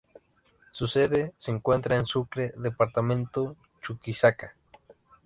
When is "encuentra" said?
1.51-1.95